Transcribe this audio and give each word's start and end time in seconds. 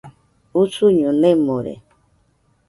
Usuño 0.61 1.09
nemore. 1.21 1.73